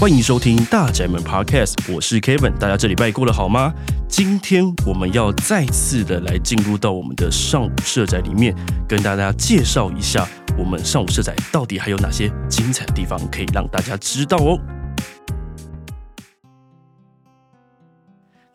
[0.00, 3.70] 欢迎收听大宅门 Podcast，我是 Kevin，大家这礼拜过得好吗？
[4.08, 8.56] 今天我们要再次的来进入到我们的上午社宅里面，
[8.88, 10.26] 跟大家介绍一下
[10.56, 14.58] 我们上午社宅到底还有哪些精彩的地方可以让大家知道哦。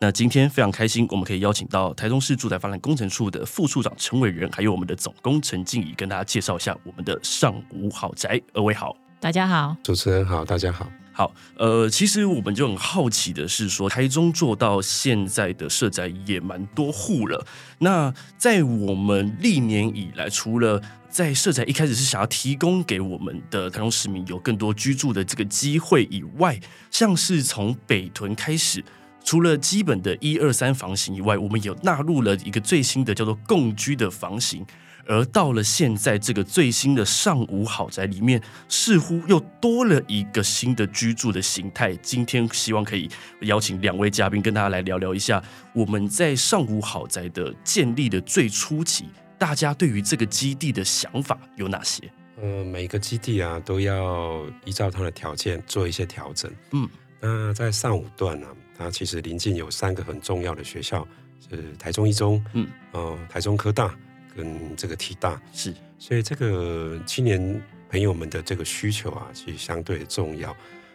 [0.00, 8.42] 那今天非常开心，我们可以邀请到台中市住宅发展工程处的副处长陈伟仁，还有我们的总工陈静怡，跟大家介绍一下我们的上午好宅。
[8.52, 10.84] 二位好，大家好，主持人好，大家好。
[11.16, 17.46] 好，呃，其实我们就很好奇的是说，台中做到现在的社宅也蛮多户了。
[17.78, 26.60] 那在我们历年以来，除了在社宅一开始是想要提供给我们的台中市民有更多居住的这个机会以外，
[26.90, 28.84] 像是从北屯开始。
[29.24, 34.64] 除了基本的一二三房型以外，我们有纳入了一个最新的叫做共居的房型，
[35.06, 41.94] 而到了现在这个最新的上午豪宅里面，似乎又多了一个新的居住的形态。
[41.96, 43.08] 今天希望可以
[43.42, 49.06] 邀请两位嘉宾跟大家来聊聊一下，我们在上午豪宅的建立的最初期，
[49.38, 52.02] 大家对于这个基地的想法有哪些？
[52.40, 56.50] 呃，每个基地啊都要依照它的条件做一些调整。
[56.72, 56.88] 嗯，
[57.20, 58.52] 那在上午段呢、啊？
[58.78, 61.08] 它其实临近有三个很重要的学校，
[61.48, 63.96] 是台中一中，嗯，呃，台中科大
[64.36, 70.54] 跟这个体大，是，所以这个青年朋友们的这个需求啊，其实相对重要。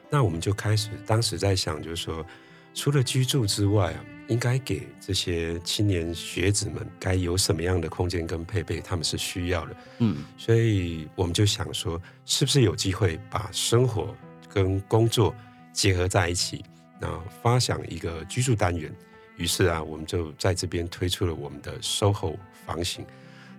[0.09, 2.25] 那我们就开始当时在想，就是说，
[2.73, 14.15] 除了居住之外啊，应该给这些青年学子们该有什么样的空间跟配备，他们是需要的，嗯，所以我们就想说，是不是有机会把生活
[14.49, 15.33] 跟工作
[15.71, 16.63] 结合在一起？
[16.99, 18.93] 那发想一个居住单元，
[19.37, 23.05] 于是啊，我们就在这边推出了我们的 SOHO 房型。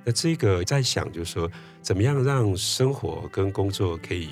[0.05, 1.51] 那这个在想，就是说，
[1.81, 4.31] 怎么样让生活跟工作可以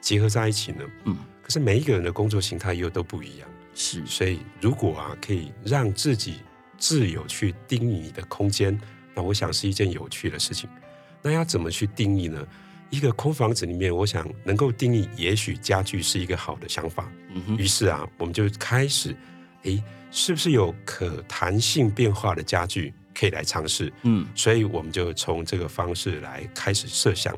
[0.00, 0.84] 结合在一起呢？
[1.04, 4.04] 嗯，可是每一个人的工作形态又都不一样，是。
[4.06, 6.36] 所以，如果啊，可以让自己
[6.78, 8.78] 自由去定义你的空间，
[9.14, 10.68] 那我想是一件有趣的事情。
[11.20, 12.46] 那要怎么去定义呢？
[12.88, 17.10] 一个空房子里面，我想能够定义，也许家具是一个好的想法。
[17.34, 17.56] 嗯哼。
[17.56, 19.14] 于是啊，我们就开始，
[19.62, 23.92] 诶，是不是有可弹性变化的家具可以来尝试？
[24.02, 27.36] 嗯，所以我们就从这个方式来开始设想。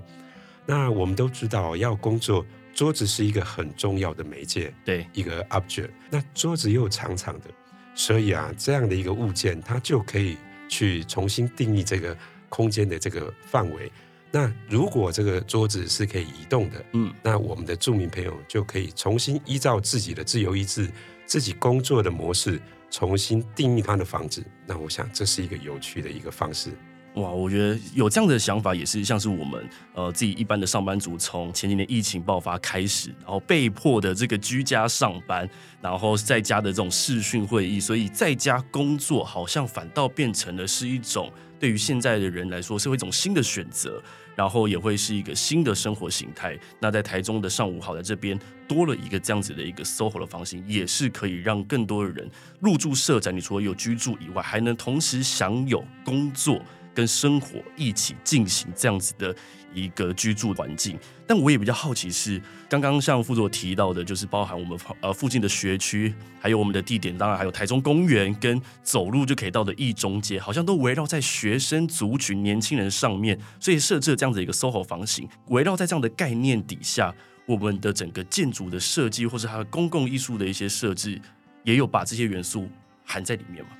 [0.66, 5.90] 那我们都知道，要工作，桌子是一个很重要的媒介，对，一个 object。
[6.10, 7.50] 那桌子又长长的，
[7.94, 10.36] 所以啊，这样的一个物件，它就可以
[10.68, 12.16] 去重新定义这个
[12.48, 13.92] 空间的这个范围。
[14.30, 20.90] 那如果这个桌子是可以移动的，嗯，那我们的著名朋友就可以重新依照自己的自由意志、
[21.26, 22.60] 自己工作的模式，
[22.96, 24.40] 重新定义他的房子。
[24.68, 26.70] 那我想这是一个有趣的一个方式。
[27.16, 35.48] 哇，我觉得有这样的想法也是像是我们呃自己一般的上班族，从前几年疫情爆发开始，然后被迫的这个居家上班，
[35.80, 44.00] 然后在家的这种视讯会议，所以在家工作好像反倒变成了是一种对于现在的人来说是一种新的选择。
[44.36, 46.58] 然后也会是一个新的生活形态。
[46.80, 52.30] 那在台中的上午好，在这边多了一个这样子的一个 SOHO 的房型，也是可以让更多的人
[52.60, 53.30] 入住社宅。
[53.32, 56.60] 你除了有居住以外，还能同时享有工作
[56.94, 59.34] 跟生活一起进行这样子的。
[59.74, 75.28] 一个居住环境，但我也比较好奇是，刚刚像副座提到的，就是包含我们呃附近的学区，还有我们的地点，当然还有台中公园跟走路就可以到的一中街，好像都围绕在学生族群、年轻人上面，所以设置了这样子一个 SOHO 房型。
[75.48, 77.14] 围绕在这样的概念底下，
[77.46, 81.20] 我们的整个建筑的设计，或是它的公共艺术的一些设置，
[81.64, 82.68] 也有把这些元素
[83.04, 83.70] 含在里面吗？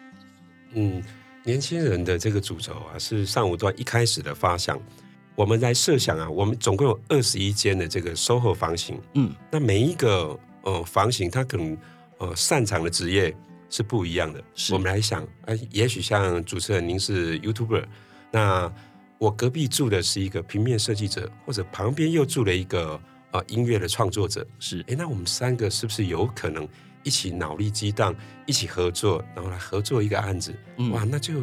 [0.73, 1.03] 嗯，
[1.45, 4.81] 年轻人的这个主轴啊，是上午段一开始的发想。
[5.37, 11.77] 我们来设想啊，我们总共有二十一间的这个 SOHO 房型，嗯，那每一个呃房型，它可能
[12.19, 13.35] 呃擅长的职业
[13.69, 14.43] 是不一样的。
[14.55, 17.85] 是我们来想，哎、呃，也许像主持人您是 YouTuber，
[18.31, 18.73] 那
[19.19, 23.01] 我隔壁住的是一个平面设计者，或者旁边又住了一个
[23.33, 26.69] 呃音乐的创作者，是，哎，那我们三个是不是有可能
[27.03, 28.15] 一起脑力激荡，
[28.47, 30.55] 一起合作，然后来合作一个案子？
[30.77, 31.35] 嗯、哇，那就。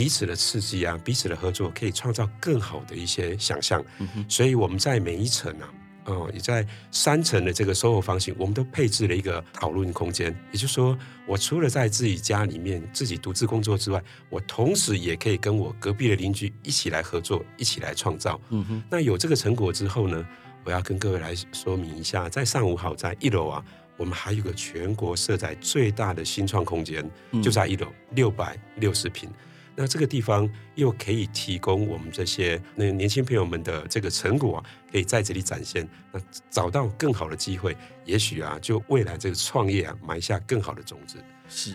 [0.00, 3.84] 彼此的刺激啊，彼此的合作可以创造更好的一些想象。
[3.98, 5.68] 嗯、所以我们在每一层啊，
[6.06, 10.34] 哦、呃，也在三层的这个 SOHO 房型，我们都配置了一个讨论空间。
[10.52, 18.40] 也就是说，我除了在自己家里面自己独自工作之外，我同时也可以跟我隔壁的邻居一起来合作，一起来创造。
[18.48, 18.82] 嗯哼。
[18.90, 20.26] 那有这个成果之后呢，
[20.64, 23.62] 我要跟各位来说明一下，在上午好在一楼啊，
[23.98, 29.28] 我们还有个全国设在最大的新创空间，嗯、就在一楼六百六十坪。
[29.76, 35.88] 那这个地方又可以提供我们这些那年轻朋友们的这个成果，可以在这里展现。
[36.12, 36.20] 那
[36.50, 41.16] 找到更好的机会，也许啊，就未来这个创业啊，埋下更好的种子。
[41.48, 41.74] 是。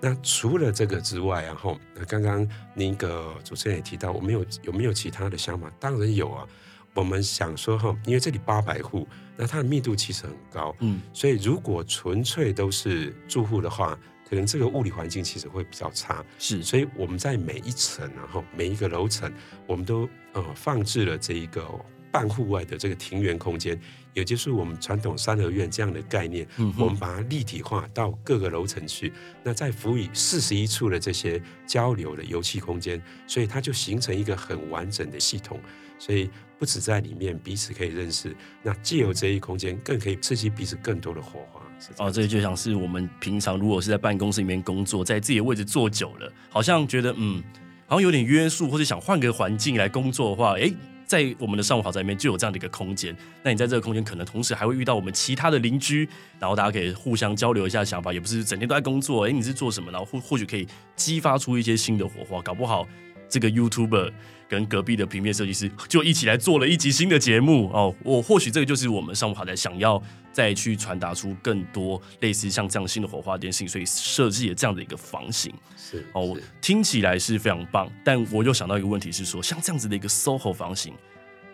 [0.00, 5.70] 那除了这个之外，然后那刚刚那个主持人也提到，我们有有没有其他的想法？
[5.78, 6.46] 当然有啊。
[6.94, 13.98] 我们想说哈，因为这里八百户，那它的密度其实很高，嗯，所以如果纯粹都是住户的话，
[14.32, 16.24] 可能这个物理环境其实会比较差。
[16.38, 19.30] 是，所以我们在每一层，然后每一个楼层，
[19.66, 21.68] 我们都呃放置了这一个
[22.10, 23.78] 半户外的这个庭园空间，
[24.14, 29.12] 也就是我们传统三合院这样的概念，嗯，我们把它立体化到各个楼层去，
[29.42, 35.60] 那再辅以四十一处的这些交流的油气空间，所以它就形成一个很完整的系统，
[35.98, 36.30] 所以。
[36.62, 38.32] 不止在里面彼此可以认识，
[38.62, 41.60] 那既有这一空间，更可以刺激彼此更多的火花。
[41.96, 47.42] 哦，这就像是我们平常如果是在办公室里面工作，在自己的位置坐久了，好像觉得嗯，
[47.88, 50.72] 好像有点约束，或者想换个环境来工作的话，诶，
[51.04, 53.12] 在我们的上午好宅里面就有这样的一个空间。
[53.42, 59.24] 那你在这个空间，可能同时还会遇到我们其他的邻居，然后大家可以互相交流一下想法，也不是整天都在工作。
[59.24, 59.90] 诶，你是做什么？
[59.90, 60.64] 然后或或许可以
[60.94, 62.86] 激发出一些新的火花，搞不好。
[63.32, 64.12] 这个 YouTuber
[64.46, 70.00] 跟隔壁的平面设计师就一起来做了一集新的节目哦，我或许这个就是我们上午好在想要
[70.34, 75.50] 再去传达出更多类似像这样新的火花电信，所以设计了这样的一个房型。
[75.78, 80.92] 是哦，听起来是非常棒，但我又想到一个问题是说，像这样子的一个 SOHO 房型，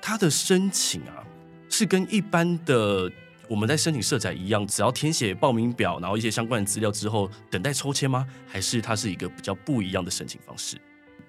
[0.02, 1.22] 它的申请啊，
[1.68, 3.08] 是跟一般的
[3.48, 8.26] 我们在申请社宅一样，只要填写报名表，然后一些相关的资料之后等待抽签吗？
[8.48, 10.76] 还是它是一个比较不一样的申请方式？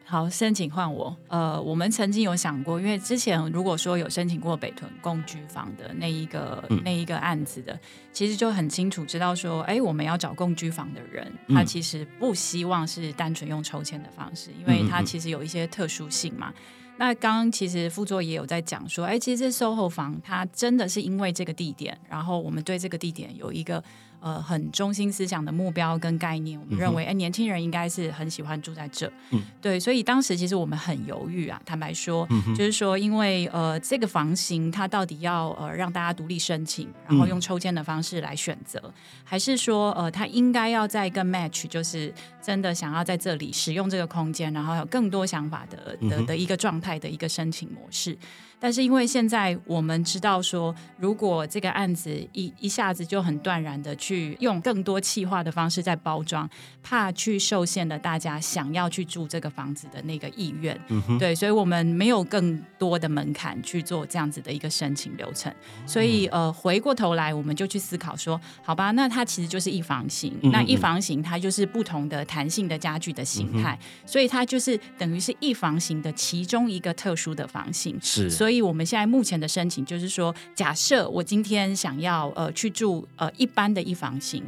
[0.09, 1.15] 好，申请换我。
[1.27, 7.79] 呃，我们曾经有想过，因为之前如果说有申请过北屯共居房的那一个、嗯、那一个案子的，
[8.11, 16.51] 其实就很清楚知道说，哎，我们要找共居房的人，他其实不希望是单纯用抽签的方式，因为他其实有一些特殊性嘛。
[16.97, 23.83] 那刚刚其实副座也有在讲说，哎，其实这 SOHO 房它真的是因为这个地点，然后我们对这个地点有一个。
[24.19, 38.93] 呃，很中心思想的目标跟概念，我们认为，哎、嗯，年轻人应该是很喜欢住在这，嗯，对，所以当时其实我们很犹豫啊，坦白说，嗯、就是说，因为呃，这个房型它到底要呃让大家独立申请，然后用抽签的方式来选择，嗯、
[39.23, 48.17] 还是说呃，它应该要在跟 match，就是真的想要在这里使用这个空间，然后有更多想法的的的一个状态的一个申请模式。
[48.59, 56.47] 但是因为现在我们知道说，如果这个案子一一下子就很断然的去用更多气化的方式在包装，
[56.83, 60.77] 怕去受限了大家想要去住这个房子的那个意愿。
[60.89, 65.49] 嗯、对，所以我们没有更多的门槛去做这样子的一个申请流程。
[65.85, 77.97] 所以呃，回过头来我们就去思考说，好吧，那它其实就是一房型，嗯、那一房型它就是不同的弹性的家具的形态，嗯、所以它就是等于是一房型的其中一个特殊的房型。
[78.01, 78.48] 是，所以。
[78.49, 84.43] 所以我们现在目前的申请就是说，假设我今天想要呃去住呃一般的一房型。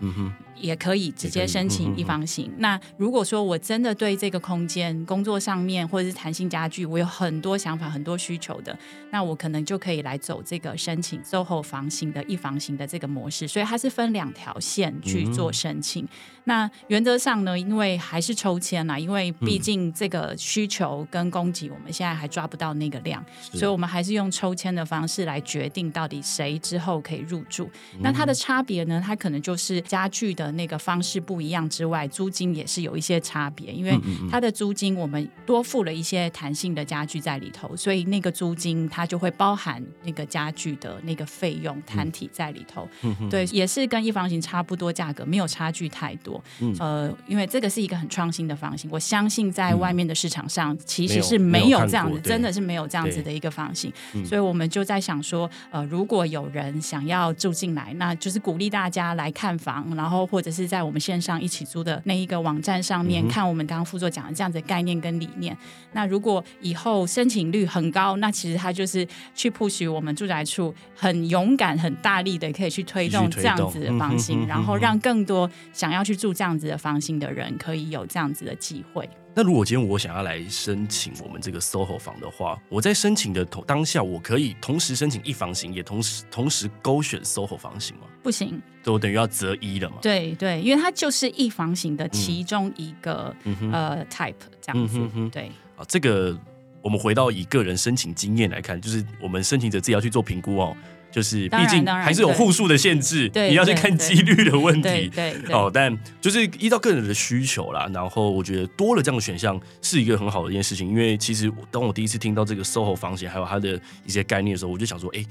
[0.61, 2.51] 也可以直接申请一房型。
[2.57, 8.77] 那如果说我真的对这个空间、工作上面或者是弹性家具，我有很多想法、很多需求的，
[9.09, 13.47] 那我可能就可以来走这个申请 SOHO 房型的一房型的这个模式。
[13.47, 16.07] 所以它是分两条线去做申请。
[16.43, 27.69] 那原则上呢，因为还是抽签啦，因为毕竟这个需求跟供给，我们现在还抓不到那个量，所以我们还是用抽签的方式来决定到底谁之后可以入住。
[27.99, 30.50] 那它的差别呢，它可能就是家具的。
[30.51, 33.97] 那个方式不一样之外，租金也是有一些差别，因为
[34.29, 42.87] 它的租金我们多付了一些弹性的家具在里头，所以那个租金它就会包含那个家具的那个费用摊体在里头。
[43.03, 46.43] 嗯、对，也是跟一房型差不多价格，没有差距太多。
[46.59, 53.91] 嗯、呃，因为这个是一个很创新的房型，我相信在外面的市场上其实是没有这样子，真的是没有这样子的一个房型，
[54.25, 65.55] 所以我们就在想说，呃，如果有人想要住进来，那就是鼓励大家来看房，然后或或者是在我们线上一起租的那一个网站上面、嗯、看我们刚刚副座讲的这样子的概念跟理念。
[65.91, 79.07] 那如果以后申请率很高，那其实他就是去 push 我们住宅处很勇敢、很大力的可以去推动这样子的房型，然后让更多想要去住这样子的房型的人可以有这样子的机会。
[79.33, 88.03] 那如果今天我想要来申请我们这个 SOHO 房的话，我在申请的同当下，我可以同时申请一房型，也同时同时勾选 SOHO 房型吗？
[88.21, 89.97] 不行，就我等于要择一了嘛。
[90.01, 94.97] 对对，因为它就是一房型的其中一个、嗯、呃 type 这样子。
[94.97, 96.37] 嗯、哼哼对，啊，这个
[96.81, 100.75] 我们回到以个人申请经验来看，就是我们申请者自己要去做评估哦。
[101.11, 105.09] 就是毕竟还是有户数的限制，你要去看几率的问题。
[105.13, 107.89] 对，哦，但就是依照个人的需求啦。
[107.93, 115.25] 然后我觉得多了这样的选项是一个很好的一件事情，因为其实当我第一次听到这个 SOHO 房型还有它的一些概念的时候，我就想说，哎，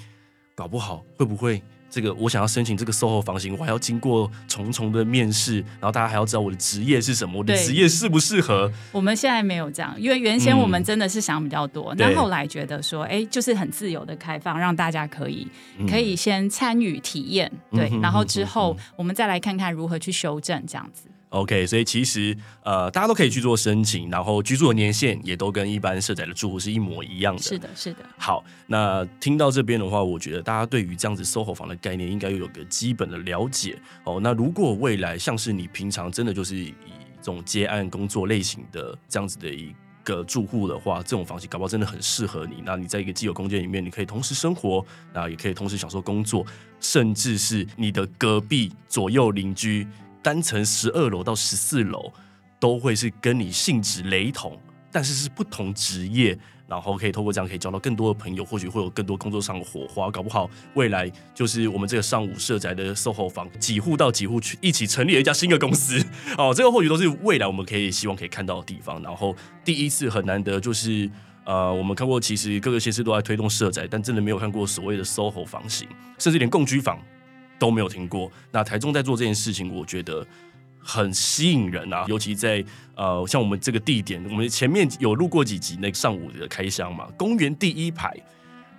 [0.55, 1.63] 搞不好会不会？
[1.91, 8.71] 这个我想要申请这个 SOHO 房型，我还要经过重重的面试，然后大家还要知道我的职业是什么，我的职业适不适合？
[8.93, 15.49] 我们现在没有这样，因为原先我们真的是想比较多，那、嗯、后来觉得说，哎，就是很自由的开放，让大家可以
[15.89, 21.10] 可以先参与体验，嗯、对，然后之后我们再来看看如何去修正这样子。
[21.31, 27.43] OK，所以其实呃，大家都可以去做申请，然后居住的年限也都跟一般社宅的住户是一模一样的。
[27.43, 27.99] 是的，是的。
[28.19, 34.19] 好，那听到这边的话，我觉得大家对于这样子 SOHO 房的概念应该有个基本的了解哦。
[34.21, 36.75] 那如果未来像是你平常真的就是以
[37.23, 39.73] 这种接案工作类型的这样子的一
[40.03, 42.61] 个住户的话，这种房型搞不好真的很适合你。
[42.65, 44.85] 那你在一个既有空间里面，你可以同时生活，
[45.15, 46.45] 那也可以同时享受工作，
[46.81, 49.87] 甚至是你的隔壁左右邻居。
[50.23, 52.13] 单层十二楼到十四楼
[52.59, 54.59] 都会是跟你性质雷同，
[54.93, 66.05] 但是是不同职业，然后可以透过这样可以交到更多的朋友，或许会有更多工作上的火花，搞不好未来就是我们这个上午社宅的 SOHO 房几户到几户去一起成立了一家新的公司
[66.37, 69.03] 哦，这个或许都是未来我们可以希望可以看到的地方。
[69.03, 69.35] 然后
[69.65, 71.11] 第一次很难得，就是
[71.45, 77.01] 呃，我们看过其实各个县市都在推动社宅，但真的没有看过所谓的 SOHO 房型，甚至连共居房。
[77.61, 78.33] 都没有听过。
[78.51, 80.27] 那台中在做这件事情，我觉得
[80.83, 82.65] 很吸引人啊，尤其在
[82.97, 88.17] 呃，像我们这个地点，我们前面有录过几集那个上午的开箱嘛，公园第一排。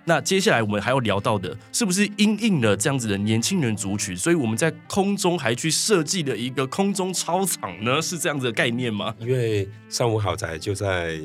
[0.04, 8.02] 那接下来我们还要聊到的，是不是因应了这样子的年轻人族群，所以我们在空中还去设计了一个空中操场呢？
[8.02, 9.14] 是这样子的概念吗？
[9.20, 11.20] 因为上午豪宅就在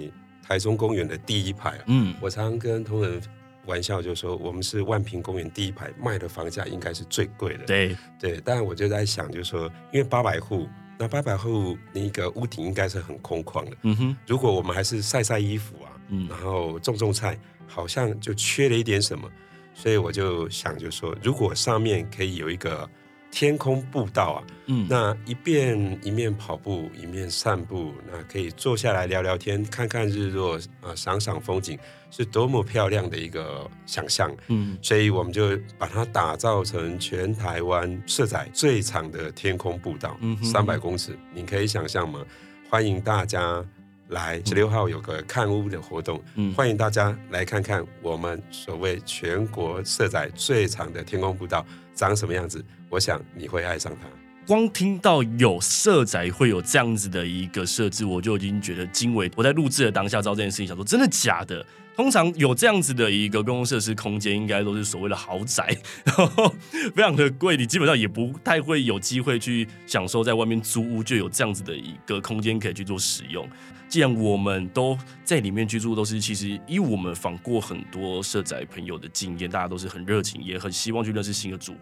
[0.48, 3.20] 台中公园的第一排，嗯，我常常跟同仁。
[3.68, 7.66] 玩笑就说我们是万平公园第一排卖的房价应该是最贵的。
[7.66, 13.78] 对对，但我就在想，就是说，因为八百户，那八百户那个屋顶应该是很空旷的。
[13.84, 19.30] 嗯哼，如果我们还是晒晒衣服啊，嗯，然后种种菜，好像就缺了一点什么。
[19.74, 22.90] 所以我就想，就是说，如果上面可以有一个。
[23.32, 31.78] 天空步道啊，嗯，那一边一面跑步一面散步，那可以坐下来聊聊天，看看日落啊，赏赏风景，
[32.10, 34.36] 是多么漂亮的一个想象。
[34.48, 42.26] 嗯，所以我们就把它打造成全台湾社宅最长的天空步道，嗯，三百公尺，你可以想象吗？
[42.70, 43.64] 欢迎大家
[44.10, 52.64] 来十六号有个看屋的活动，嗯，欢迎大家来看看我们所谓全国设宅最长的天空步道长什么样子。
[52.90, 54.08] 我想你会爱上它。
[54.46, 59.30] 光听到有社宅会有这样子的一个设置，我就已经觉得惊为。
[59.36, 61.66] 我在录制的当下，知道这件事情，想说真的假的？
[61.98, 66.54] 通常有这样子的一个公共设施空间，应该都是所谓的豪宅，然后
[66.94, 73.50] 非常的贵，你基本上也不太会有机会去享受在外面租屋就有这样子的一个空间可以去做使用。
[73.90, 81.80] 既然我们都在里面居住，都是其实以我们访过很多社宅朋友的经验，大家都是很热情，也很希望去认识新的住户。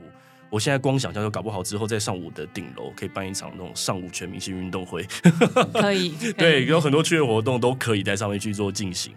[0.49, 5.05] 我现在光想象，就搞不好之后在上午的顶楼可以办一场那种上午全明星运动会，
[5.73, 9.13] 可以，对，有很多趣味活动都可以在上面去做进行。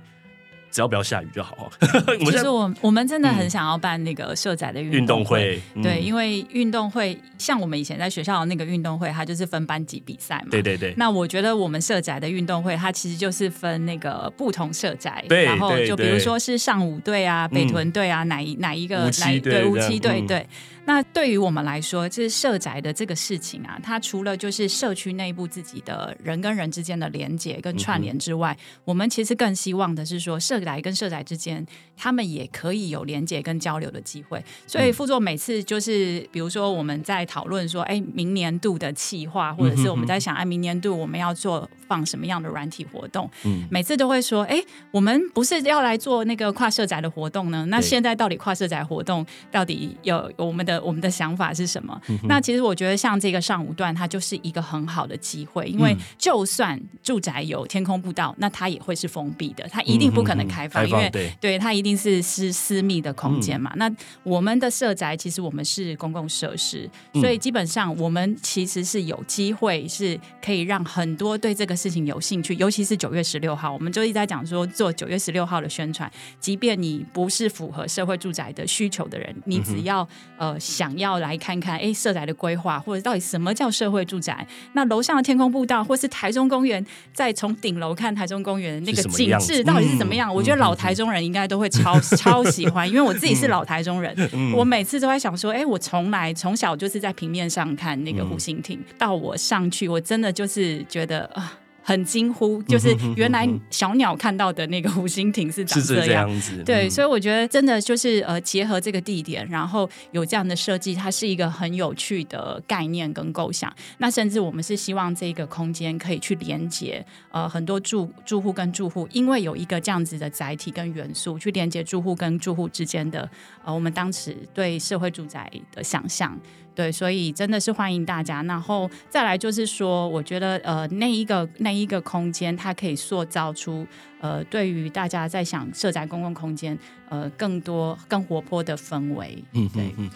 [0.70, 1.70] 只要不要下雨就好。
[2.20, 10.48] 其实我我们真的很想要办那个社宅的运动会，嗯、对，因为运动会像我们以前在学校的那个运动会，它就是分班级比赛嘛。
[10.50, 10.94] 对对对。
[10.96, 20.46] 那我觉得我们社宅的运动会，它其实就是分那个不同社宅，然后就比如说是上午队啊、北屯队啊，哪一哪一个哪队乌七队对。
[20.88, 34.42] 那对于我们来说，就是社宅的这个事情啊，它除了就是社区内部自己的人跟人之间的连接跟串联之外，嗯、我们其实更希望的是说，社宅跟社宅之间，他们也可以有连接跟交流的机会。
[34.66, 44.58] 所以副座每次就是，比如说我们在讨论说，哎，明年度的企划，或者是我们在想，哎，明年度我们要做放什么样的软体活动，嗯，每次都会说，哎，
[44.90, 47.66] 我们不是要来做那个跨社宅的活动呢？
[47.68, 50.77] 那现在到底跨社宅活动到底有我们的？
[50.82, 52.00] 我们的想法是什么？
[52.08, 63.72] 嗯、那其实我觉得，像这个上午段，它就是一个很好的机会，因为就算住宅有天空步道，那它也会是封闭的，它一定不可能开放，嗯、因为对，对它一定是私私密的空间嘛。
[63.74, 80.06] 嗯、那我们的社宅其实我们是公共设施，所以基本上我们其实是有机会是可以让很多对这个事情有兴趣，尤其是九月十六号，我们就一直在讲说做九月十六号的宣传，即便你不是符合社会住宅的需求的人，你只要
[80.36, 80.56] 呃。
[80.68, 84.46] 想要来看看，哎，社宅的规划，或者到底什么叫社会住宅？
[84.74, 90.30] 那楼上的天空步道，或是台中公园，再从顶楼看台中公园的那个景致，到底是怎么样？
[90.30, 101.58] 嗯、我觉得老台中人应该都会超、嗯、超喜欢，因为我自己是老台中人，嗯、我每次都在想说，哎，我从来从小就是在平面上看那个湖心亭，嗯、到我上去，我真的就是觉得啊。
[101.88, 106.62] 很惊呼，就是原来小鸟看到的那个湖心亭是长这样，子。
[106.62, 113.74] 对，嗯、所以我觉得真的就是呃，结合这个地点，然后有这样的设计，它是一个很有趣的概念跟构想。
[113.96, 123.26] 那甚至我们是希望这个空间可以去连接呃很多住住户跟住户，因为有一个这样子的载体跟元素去连接住户跟住户之间的
[123.64, 126.38] 呃，我们当时对社会住宅的想象。
[126.78, 128.40] 对，所以真的是欢迎大家。
[128.44, 133.84] 然后再来就是说，我觉得呃，那一个那一个空间，它可以塑造出
[134.20, 139.42] 呃，对于大家在想设宅公共空间呃，更多更活泼的氛围。
[139.54, 139.92] 嗯，对。
[139.96, 140.08] 嗯，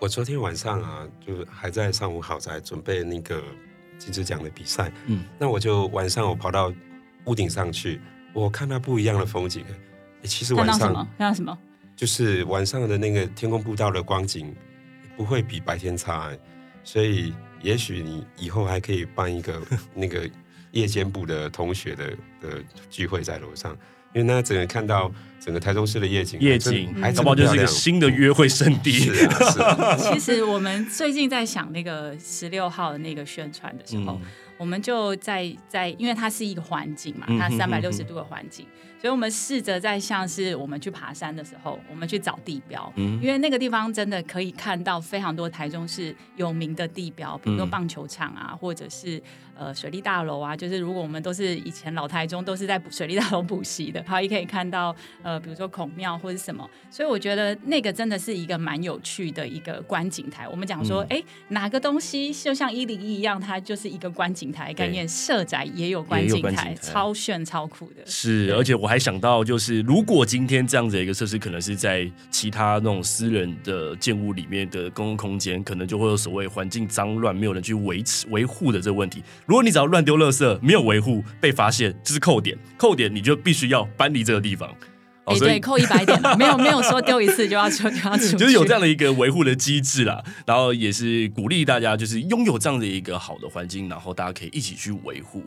[0.00, 3.40] 我昨天晚上啊，就还在上午好宅准备那个
[3.96, 4.90] 金质奖的比赛。
[5.06, 6.72] 嗯，那我就晚上我跑到
[7.26, 8.00] 屋顶上去，
[8.32, 9.64] 我看到不一样的风景。
[10.24, 11.08] 其实晚上看到什么？
[11.18, 11.56] 看到什么？
[11.94, 14.52] 就是晚上的那个天空步道的光景。
[15.20, 16.30] 不会比白天差，
[16.82, 19.60] 所以也许你以后还可以办一个
[19.92, 20.26] 那个
[20.70, 22.06] 夜间部的同学的
[22.40, 23.76] 的聚会在楼上，
[24.14, 28.92] 因为那整个看到整个台中市的夜景，夜景还搞不好就是一个新的约会圣地。
[28.92, 29.94] 是啊，是啊。
[29.98, 34.22] 其实我们最近在想那个十六号的那个宣传的时候，嗯、
[34.56, 38.64] 我们就在在，因为它是一个环境嘛，它三百六十度的环境。
[38.64, 49.18] 嗯哼嗯哼所以，我们试着在像是我们去爬山的时候，我们去找地标，嗯，因为那个地方真的可以看到非常多台中市有名的地标，比如说棒球场啊，或者是
[49.56, 50.54] 呃水利大楼啊。
[50.54, 56.68] 就是如果我们都是以前老台中都是在 水利大楼补习的，好，也可以看到呃，比如说孔庙或者什么。
[56.90, 60.46] 所以我觉得那个真的是一个蛮有趣的一个观景台。
[60.46, 65.08] 我们讲说，哎、嗯，哪个东西就像一零一一样，它就是一个观景台概念。
[65.08, 68.04] 社宅也有观景台，台超炫超酷的。
[68.04, 68.89] 是，而且我。
[68.90, 79.22] 还想到就是，如果今天这样子的一个设施，可能是在其他那种私人的建物里面的公共空间，可能就会有所谓环境脏乱、没有人去维持维护的这个问题。
[79.46, 84.68] 如果你只要乱丢垃圾，没有维护，被发现，就是扣点，扣点你就必须要搬离这个地方。
[85.26, 90.20] 哎、 欸，对，扣一百点，没有没有说丢一次就要就要出，就是有这样的一个维护的机制啦。
[90.44, 95.44] 然后也是鼓励大家，就是拥有这样的一个好的环境，然后大家可以一起去维护。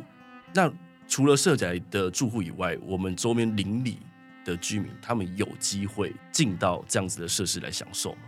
[0.53, 0.71] 那
[1.07, 3.99] 除了社宅的住户以外，我们周边邻里
[4.43, 8.21] 的居民，他们有机会进到这样子的设施来享受吗？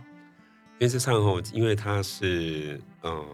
[0.78, 3.24] 因为这上后，因为它是嗯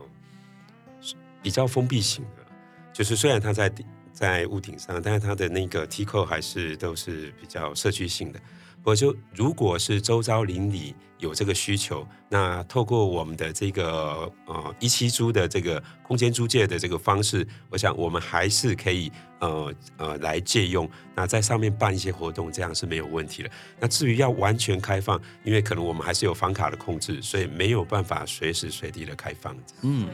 [1.42, 2.46] 比较封闭型的，
[2.92, 3.72] 就是虽然它在
[4.12, 8.40] 在屋顶上，但是它的那个梯扣还是都是比较社区性的。
[8.84, 23.50] 我就如果是周遭邻里有这个需求，那透过我们的这个呃一期租的这个空间租借的这个方式，我想我们还是可以呃呃来借用，那在上面办一些活动，这样是没有问题的。
[23.78, 29.56] 那至于要完全开放，因为可能我们还是有房卡的控制，所以没有办法随时随地的开放。
[29.82, 30.08] 嗯。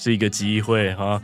[0.00, 1.20] 是一个机会哈，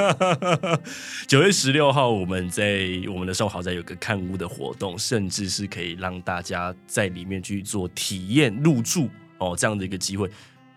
[1.26, 10.28] 九月十六号我们在我们的生活豪宅有个看屋的活动，甚至是可以让大家在里面去做体验入住哦，这样的一个机会，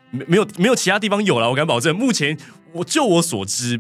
[0.10, 2.38] 没没有没有其他地方有了，我敢保证，目前
[2.72, 3.78] 我就我所知。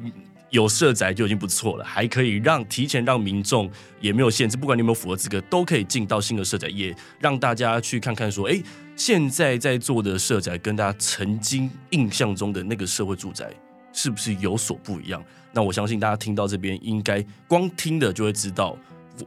[0.51, 8.61] 有社宅就已经不错了，还可以让提前让民众也没有限制，不管你有没有符合资格，都可以进到新的社宅，也让大家去看看说，哎，
[8.95, 13.49] 现在在做的社宅跟大家曾经印象中的那个社会住宅
[13.93, 15.23] 是不是有所不一样？
[15.53, 18.77] 那我相信大家听到这边，应该光听的就会知道，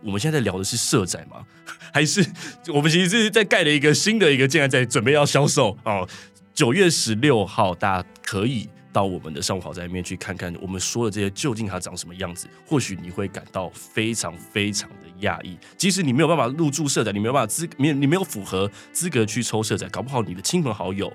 [0.02, 1.44] 我们现在在聊的是社宅吗？
[1.92, 2.22] 还是
[2.68, 6.06] 我们其实是在盖了一个新的一个，竟然在准备要销售哦？
[6.52, 8.68] 九月十六号，大家可以。
[8.94, 12.48] 到我们的上午好宅里面去看看，我们说的这些究竟它长什么样子？
[12.64, 15.58] 或许你会感到非常非常的讶异。
[15.76, 21.12] 即使你没有办法入住社宅，你没有办法资，你你没有符合资格去抽社宅，搞不好你的亲朋好友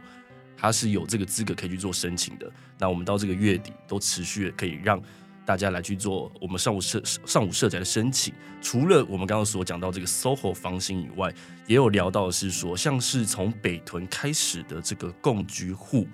[0.58, 2.52] 他是有这个资格可以去做申请的。
[2.78, 5.02] 那我们到这个月底都持续可以让
[5.46, 8.34] 大家来去做我们上午社上午社宅的申请。
[8.62, 11.34] 除了我们刚刚所讲到这个 SOHO 房型以外，
[11.65, 16.06] 也有聊到的是说，像是从北屯开始的这个共居户。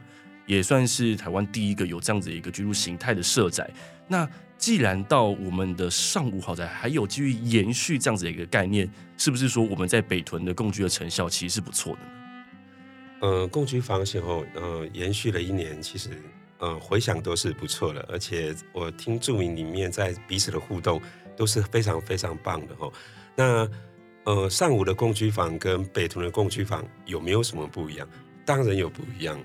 [0.45, 3.69] 也算是台湾第一个有这样子一个居住形态的社宅。
[4.07, 4.27] 那
[4.57, 12.07] 既然到我们的上午好宅还有继续延续这样子的一个概念，是不是说我们在北屯的共居的成效其实是不错的呢？
[13.21, 16.09] 呃，共居房型后，呃，延续了一年，其实
[16.59, 21.01] 呃回想都是不错的，而且我听住民里面在彼此的互动
[21.35, 22.91] 都是非常非常棒的哈。
[23.35, 23.69] 那
[24.23, 28.07] 呃，上午的共居房跟北屯的共居房有没有什么不一样？
[28.45, 29.37] 当然有不一样。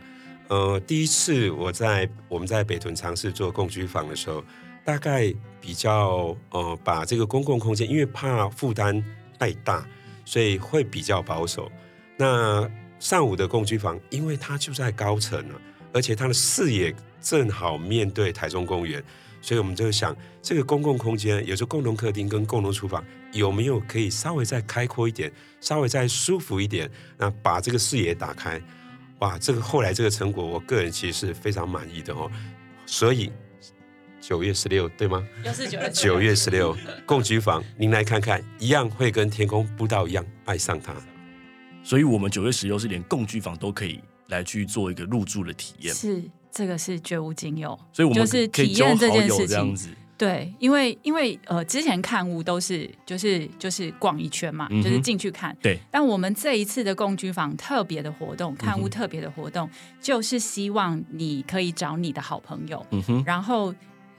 [0.50, 4.42] 呃，第一次我在我们在北屯尝试做共居房的时候，
[4.84, 9.00] 大概比较呃把这个公共空间，因为怕负担
[9.38, 9.86] 太大，
[10.24, 11.70] 所以会比较保守。
[12.16, 15.54] 那上午的共居房，因为它就在高层了，
[15.92, 19.00] 而且它的视野正好面对台中公园，
[19.40, 28.60] 所以我们就想，这个公共空间，有时候共同客厅跟共同厨房，有没有可以稍微再开阔一点，稍微再舒服一点，那把这个视野打开。
[29.20, 32.30] 哇，这个后来这个成果，我个人其实是非常满意的哦。
[32.86, 33.32] 所以
[34.20, 35.26] 九月十六对吗？
[35.44, 40.94] 又是九月九月十六共居房，您来看看，一样会跟天空步道一样爱上它。
[41.82, 45.94] 所以，我们九月十六是连共居房都可以来去做一个入住的体验。
[45.94, 47.78] 是，这个是绝无仅有。
[47.92, 49.96] 所以，我们就是体验这件事情。
[50.20, 55.56] 子对，因为因为呃，之前看屋都是就是就是逛一圈嘛，嗯、就是进去看。
[55.62, 55.78] 对。
[55.90, 63.74] 但我们这一次的共居房特别的活动，看屋特别的活动，嗯、就是希望你可以找你的好朋友，嗯哼，然后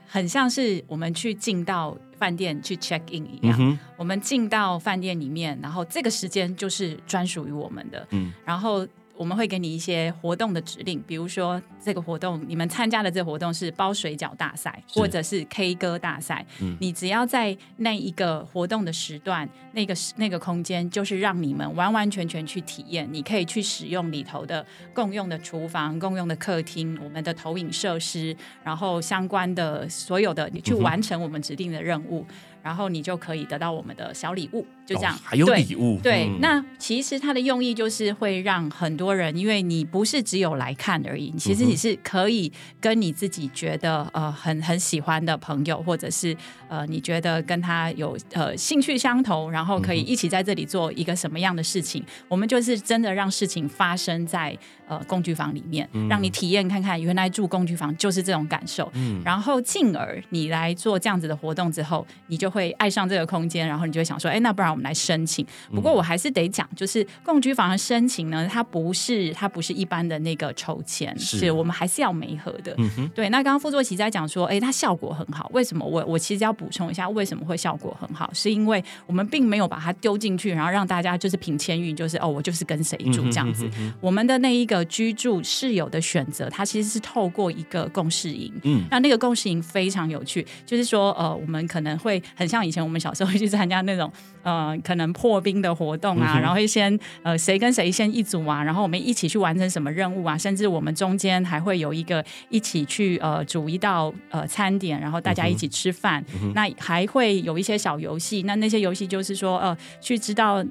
[0.08, 8.88] 很像是我们去进到饭店去 check in 一样，嗯、我们进到饭店里面，然后这个时间就是专属于我们的，嗯，然后。
[9.16, 16.46] 我们会给你一些活动的指令，比如说这个活动，你们参加的这个活动是包水饺大赛，或者是 K 歌大赛。
[16.60, 23.08] 嗯，你只要在那一个活动的时段，那个那个空间，就是让你们完完全全去体验。
[23.12, 32.26] 你可以去使用里头的共用的厨房、共用的客厅、我们的投影设施，然后相关的所有的，你去完成我们指定的任务。
[32.30, 35.16] 嗯然后你就可以得到我们的小礼物，就这样。
[35.16, 36.12] 哦、还有礼物，对。
[36.12, 46.36] 对嗯、那其实它的用意就是会让很多人，因为你不是只有来看而已，其实你是可以跟你自己觉得呃很很喜欢的朋友，或者是
[46.68, 52.02] 呃你觉得跟他有呃兴趣相投，然后可以一起在这里做一个什么样的事情。
[52.02, 54.58] 嗯、我们就是真的让事情发生在
[54.92, 58.92] 呃共居房里面，嗯、让你体验看看原来住共居房就是这种感受。
[58.94, 59.22] 嗯。
[59.24, 65.46] 然后进而你来做这样子的活动之后，你就会爱上这个空间，然后你就会想说，哎，那不然我们来申请。
[65.74, 72.76] 不过我还是得讲，就是共居房的申请呢，它不是它不是一般的那个筹钱，是，是我们还是要媒合的。
[72.78, 73.30] 嗯，对。
[73.30, 75.86] 那刚刚傅作奇在讲说，哎，它效果很好，为什么？
[75.86, 78.30] 我我其实要补充一下，为什么会效果很好？
[78.34, 83.66] 是因为我们并没有把它丢进去，然后让大家就是凭签运，就是哦，我就是跟谁住这样子。
[83.68, 83.94] 嗯哼嗯哼。
[84.02, 88.54] 我们的那一个居住室友的选择，它其实是透过一个共事营。
[88.64, 92.48] 嗯，那那个共事营非常有趣，就是说，呃，我们可能会很。
[92.52, 94.12] 像以前我们小时候会去参加那种
[94.44, 106.22] 呃可能破冰的活动啊，嗯、然后会先呃谁跟谁先一组啊，然后我们一起去完成什么任务啊，甚至我们中间还会有一个一起去呃煮一道呃餐点，然后大家一起吃饭。
[106.44, 110.62] 嗯、那还会有一些小游戏，那那些游戏就是说呃去知道。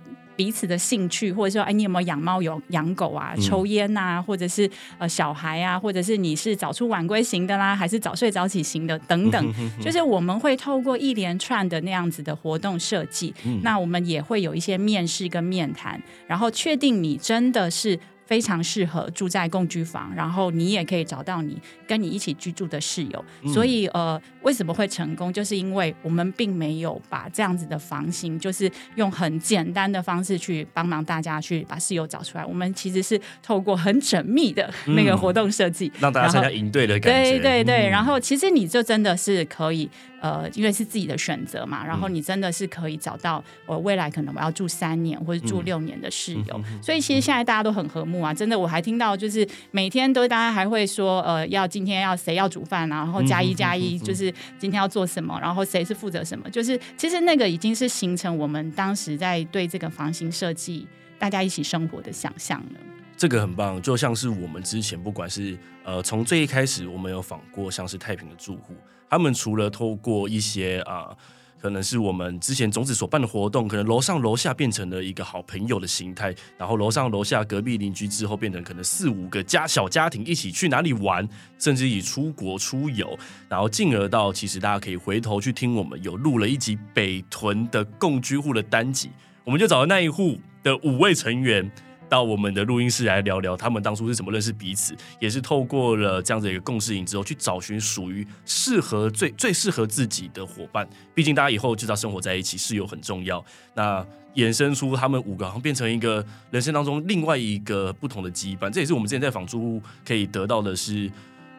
[0.41, 3.35] 彼此的兴趣，或者说，哎，你有没有养猫、有养狗啊？
[3.37, 18.01] 抽烟呐、啊，或者是呃小孩啊，或者是你是早出晚归型的啦，还是早睡早起型的等等，就是我们会透过一连串的那样子的活动设计，嗯、那我们也会有一些面试跟面谈，然后确定你真的是。
[18.31, 23.25] 非常适合住在共居房，然后你也可以找到你跟你一起居住的室友。
[23.43, 25.33] 嗯、所以呃，为什么会成功？
[25.33, 32.47] 就是因为我们并没有把这样子的房型，就是用很简单的方式去帮忙大家去把室友找出来。
[32.47, 37.31] 我们其实是透过很缜密的那个活动设计，嗯、让大家参加营队的感觉。
[37.33, 39.91] 对对对，嗯、然后其实你就真的是可以。
[40.21, 60.87] 呃，因为是自己的选择嘛，然后你真的是可以找到我未来可能我要住三年或者住六年的室友，嗯、所以其实现在大家都很和睦啊，真的我还听到就是每天都大家还会说，呃，要今天要谁要煮饭啊，然后加一加一就是今天要做什么，然后谁是负责什么，就是其实那个已经是形成我们当时在对这个房型设计
[61.19, 62.81] 大家一起生活的想象了。
[63.17, 68.75] 这个很棒，就像是我们之前不管是呃从最一开始我们有访过像是太平的住户。
[69.11, 71.15] 他们除了透过一些啊，
[71.61, 83.19] 可能是我们之前种子所办的活动，可能楼上楼下变成了一个好朋友的形态，然后楼上楼下隔壁邻居之后变成可能四五个家小家庭一起去哪里玩，甚至以出国出游，
[83.49, 89.11] 然后进而到其实大家可以回头去听我们有录了一集北屯的共居户的单集，
[89.45, 91.69] 我们就找了那一户的五位成员。
[92.11, 100.87] 到我们的录音室来聊聊，他们当初是怎么认识彼此，也是透过了这样子一个共识营之后，去找寻属于适合最最适合自己的伙伴。
[101.15, 103.43] 毕竟大家以后就知道生活在一起，室友很重要。
[103.75, 108.69] 那衍生出他们五个，好像变成一个人生当中另外一个不同的羁绊。
[108.69, 111.11] 这也是我们之前在访住户可以得到的是，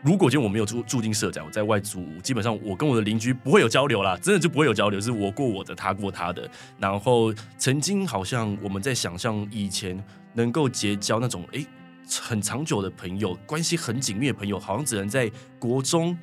[0.01, 6.49] 如果今天我没有住住进社宅，我在外租，基本上我跟我的邻居不会有交流啦，真的就不会有交流，是我过我的，他过他的。
[6.77, 10.01] 然后曾经好像我们在想象以前
[10.33, 11.65] 能够结交那种诶
[12.21, 16.17] 很长久的朋友，关系很紧密的朋友，好像只能在国中、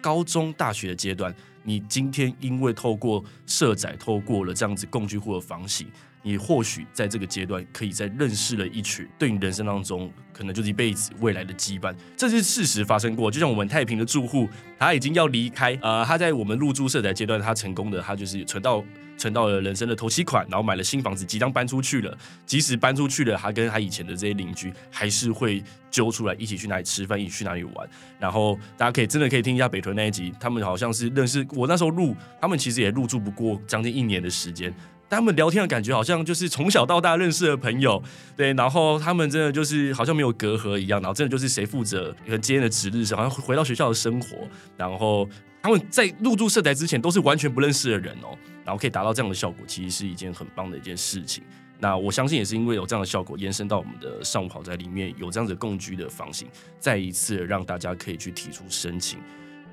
[0.00, 1.34] 高中、大学的阶段。
[1.62, 5.88] 你今天因为透过社宅，透过了这样子共居户的房型，
[6.22, 13.30] 你或许在这个阶段可以再认识了一群对你人生当中可能就是一辈子未来的羁绊，这是事实发生过。
[13.30, 14.46] 就像我们太平的住户，
[14.78, 18.84] 他已经要离开，呃，他在我们入住社宅阶段，他成功的，他就是存到。
[19.16, 22.16] 存到了人生的头期款，然后买了新房子，即将搬出去了。
[22.46, 27.88] 即使搬出去了，他跟他以前的这些邻居还是会揪出来一起去哪里吃饭，一起去哪里玩。
[28.18, 34.74] 然后大家可以真的可以听一下北屯那一集，他们好像是认识我那时候入，他们其实也入住不过将近一年的时间，
[35.08, 38.02] 他们聊天的感觉好像就是从小到大认识的朋友，
[38.36, 38.52] 对。
[38.54, 45.28] 然后他们真的就是好像没有隔阂一样，然后真的就是谁负责今天的值日生，好像回到学校的生活，然后。
[45.62, 48.36] 他们在入住社宅之前都是完全不认识的人哦，
[48.66, 51.42] 然后可以达到这样的效果，其实是一件很棒的一件事情。
[51.78, 56.46] 那我相信也是因为有这样的效果，延伸到我们的上午跑宅里面有这样子共居的房型，
[56.78, 59.18] 再一次让大家可以去提出申请。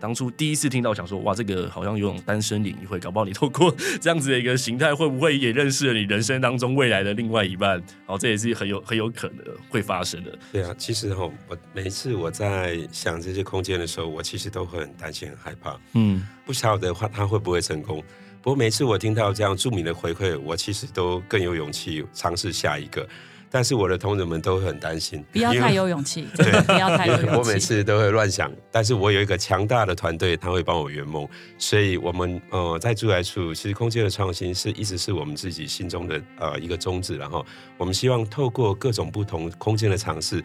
[0.01, 7.81] 当初第一次听到，想说哇，这个好像有种单身联谊会，搞不好你透过这样子的一个形态，会不会也认识了你人生当中未来的另外一半？
[8.07, 10.37] 好，这也是很有很有可能会发生的。
[10.51, 15.79] 对啊，其实哈，我每一次我在想这些空间的时候，我其实都会很担心、很害怕。
[15.93, 18.03] 嗯，不晓得话他会不会成功。
[18.41, 23.07] 不过每次我听到这样著名的回馈，我其实都更有勇气尝试下一个。
[23.53, 27.37] 但是我的同仁们都很担心，不要太有勇气，对，不要太有勇气。
[27.37, 31.27] 我每次都会乱想，但是我有一个强大的团队，他会帮我圆梦。
[31.57, 37.17] 所以，我们呃在住宅处，其实空间的创新是一直是我们自己心中的呃一个宗旨。
[37.17, 37.45] 然后，
[37.77, 40.41] 我们希望透过各种不同空间的尝试，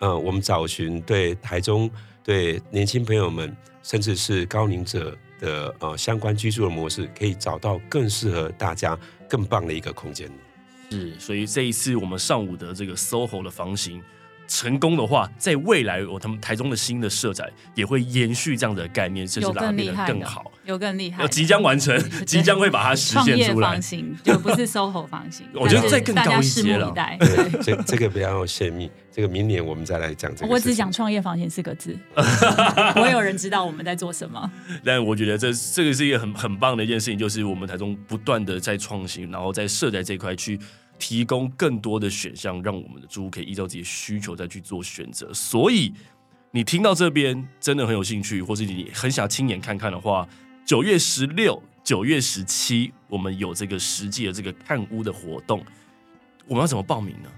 [0.00, 1.90] 呃，我们找寻对台中
[2.22, 10.30] 对年轻朋友们，甚至是高龄者的呃相关居住的模式，可以找到更适合大家、更棒的一个空间。
[10.90, 14.02] 是，所以这一次我们上午的这个 SOHO 的房型
[14.50, 23.70] 成功的话，在未来我他们台中的新的社宅也会延续这样的概念，甚至让它变得更好，有更厉害，要即将完成， 即将会把它实现出来。
[23.70, 26.92] 房型就不是 SOHO 房型，我觉得再更高一些了。
[26.92, 30.52] 对，这这个不要泄密，这个明年我们再来讲这个。
[30.52, 34.50] 我只讲创业房型四个字， 不会有人知道我们在做什么。
[34.84, 40.58] 但我觉得这这个是一个很很棒的一件事情，就是我们台中不断的在创新，然后在社宅这一块去。
[41.00, 45.34] 提供更多的选项，让我们的租户可以依照自己的需求再去做选择。
[45.34, 45.92] 所以，
[46.52, 50.28] 你听到这边真的很有兴趣，或是你很想亲眼看看的话，
[50.64, 55.64] 九月十六、九月十七，我们有这个实际的这个看屋的活动，
[56.46, 57.30] 我们要怎么报名呢？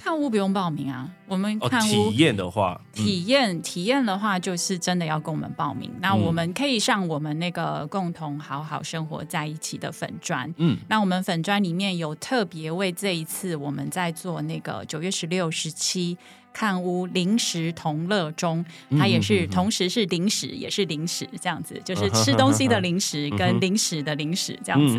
[0.00, 5.90] 看屋不用报名啊，我们看屋、哦、体验的话，体验体验的话就是真的要跟我们报名。
[5.94, 16.16] 嗯、那我们可以上我们那个共同好好生活在一起的粉砖，嗯，那我们粉砖里面有特别为这一次我们在做那个九月十六、十七。
[16.58, 18.64] 看屋零食同乐中，
[18.98, 24.98] 它也是同时是零食，也是零食，这样子就是吃东西的零食跟零食的零食这样子，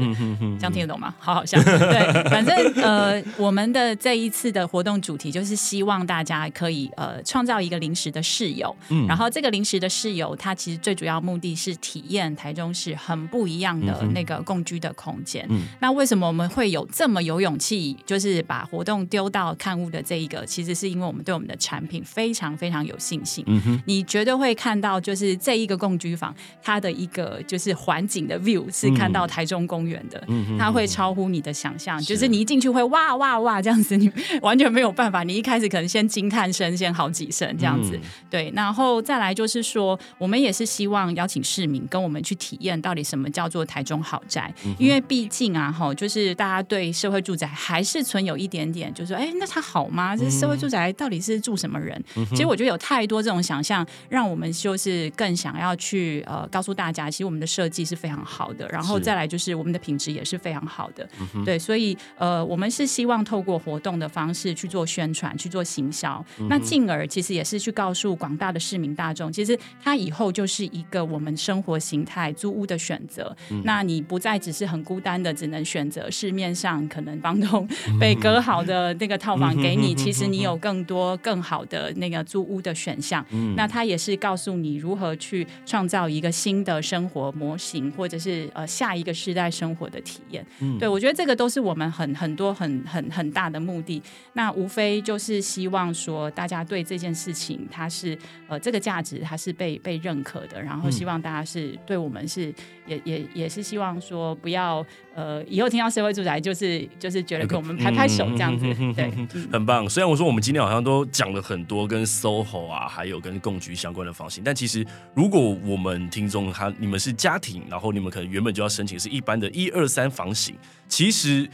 [0.57, 1.13] 这样听得懂吗？
[1.19, 1.61] 好好笑。
[1.67, 8.73] 对，反正呃，我们的这一次的活动主题就是希望大家可以呃创造一个零食的室友，
[9.05, 15.45] 然后这个零食的室友，它其实最主要目的是体验台中市很不一样的那个共居的空间。
[15.81, 20.45] 那为什么我们会有这么有勇气，就是把活动丢到看屋的这一个？
[20.45, 26.33] 其实是因为我们对我们的产品非常非常有信心，嗯哼，你绝对会看到，就是这一个共居房，
[26.63, 30.23] 它的一个就是环境的 view 是看到台中公园的，
[30.57, 32.29] 它会超乎你的想象，就是。
[32.29, 34.07] 你一进去会哇哇哇这样子，你
[34.43, 50.15] 完全没有办法，你一开始可能先惊叹声，先好几声这样子，嗯、对，然后再来就是说，我们也是希望邀请市民跟我们去体验到底什么叫做台中豪宅，嗯、因为毕竟啊，哈，就是大家对社会住宅还是存有一点点，就是说，哎，那它好吗？
[50.15, 51.38] 这社会住宅到底是？
[51.39, 52.03] 住什么人？
[52.29, 61.07] 其实我觉得有太多这种想象，让我们就是更想要去呃告诉大家，其实我们的设计是非常好的，然后再来就是我们的品质也是非常好的。
[61.33, 73.35] 是对，所以呃我们是希望透过活动的方式去做宣传、去做行销，嗯、那进而其实也是去告诉广大的市民大众，其实它以后就是一个我们生活形态租屋的选择。
[73.49, 77.67] 嗯、那你不再只是很孤单的，只能选择市面上可能房东
[77.99, 81.17] 被隔好的那个套房给你，其实你有更多。
[81.21, 83.25] 更好的那个租屋的选项。
[83.29, 90.45] 嗯，那它也是告诉你如何去创造一个新的生活模型，或者是呃下一个世代生活的体验。
[90.59, 94.01] 嗯，对，我觉得这个都是我们很很多很很很大的目的。
[94.33, 102.53] 那无非就是希望说大家对这件事情，它是呃这个价值它是被被认可的，然后希望大家是对我们是
[102.85, 104.85] 也也也是希望说不要
[105.19, 109.11] 呃以后听到社会住宅就是就是觉得给我们拍拍手这样子，对，
[109.51, 109.89] 很棒。
[109.89, 120.55] 虽然我说我们今天好像都讲了很多跟 SOHO 啊，还有跟共居相关的房型，但其实如果我们听众他你们是家庭，然后你们可能原本就要申请是一般的一二三房型，
[120.87, 121.49] 其实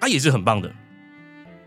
[0.00, 0.68] 它也是很棒的。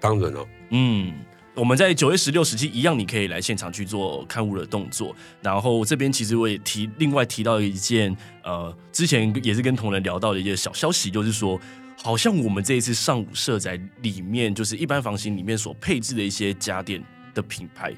[0.01, 1.13] 当然了，嗯。
[1.59, 5.13] 我们在九月十六、十七一样，你可以来现场去做看物的动作。
[5.41, 11.59] 然后这边其实我也提另外提到一件，呃，之前也是跟同仁聊到的一个小消息，就是说，
[12.01, 17.93] 好像我们这一次上午设在里面，就是一般房型里面所配置的一些家电的品牌，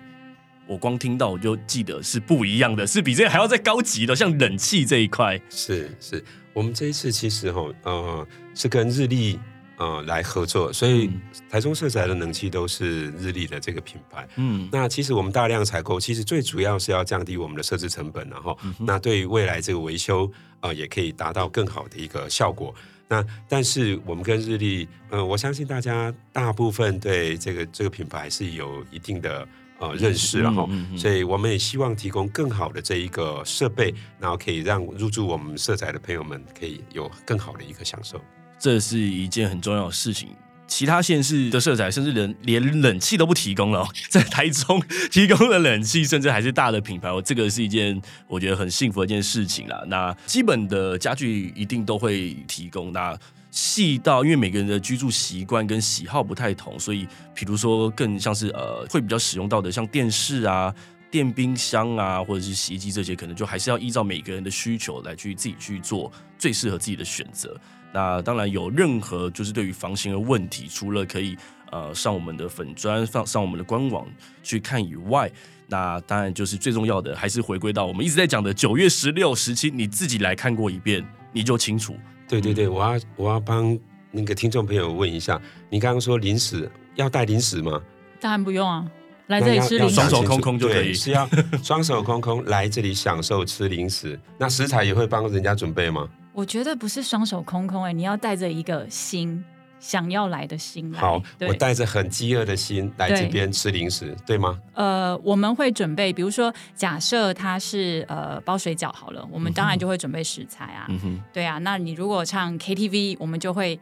[0.66, 5.40] 我光听到我就记得是不一样的，是比这个还要再高级的，像冷气这一块。
[5.52, 9.40] 是是，我们这一次其实哈，呃，是跟日立。
[9.82, 11.10] 呃，来合作，所以
[11.50, 14.28] 台中社宅的冷气都是日立的这个品牌。
[14.36, 22.72] 嗯，那其实我们大量采购，其实最主要是要降低我们的设置成本，然后，嗯、那对于未来这个维修，呃，也可以达到更好的一个效果。
[23.08, 29.48] 那但是我们跟日立，呃，我相信大家大部分对这个这个品牌是有一定的
[29.80, 38.22] 呃认识，然后，所以我们也希望提供更好的这一个设备，然后可以让入住我们色彩的朋友们可以有更好的一个享受。
[38.62, 40.30] 这是一件很重要的事情。
[40.68, 49.84] 其他县市的社宅甚至连连冷气都不提供了， 在台中提供了冷气，甚至还是大的品牌，我这个是一件我觉得很幸福的一件事情啦。
[49.88, 52.94] 那基本的家具一定都会提供。
[52.94, 53.18] 那
[53.50, 60.74] 细到因为每个人的居住习惯跟喜好不太同，所以比如说更像是呃会比较使用到的，像电视啊、
[61.10, 67.60] 电冰箱啊，或者是洗衣机这些，可能就还是要依照每个人的需求来去自己去做最适合自己的选择。
[67.94, 71.38] 那当然有任何就是对于房型的问题，除了可以
[71.72, 74.08] 呃上我们的粉砖上上我们的官网
[74.42, 75.30] 去看以外，
[75.68, 81.96] 那当然就是最重要的还是回归到我们一直在讲的九月十六、十七，你自己来看过一遍你就清楚。
[82.28, 83.78] 对对对，我要我要帮
[84.10, 87.82] 那个听众朋友问一下，你刚刚说零食要带零食吗？
[88.20, 88.86] 当然不用啊，
[89.28, 91.28] 来这里吃零食，双手空空就可以，是要
[91.62, 94.20] 双手空空来这里享受吃零食。
[94.38, 96.08] 那食材也会帮人家准备吗？
[96.34, 99.44] 我觉得不是双手空空哎、欸，你要带着一个心，
[99.80, 101.00] 想要来的心来。
[101.00, 104.60] 好，我带着很饥饿的心来这边吃零食，对，对吗？
[104.74, 110.88] 呃，我们会准备，比如说，假设它是呃包水饺好了，我们当然就会准备食材啊。
[111.34, 113.80] 对啊，那你如果唱 KTV，我们就会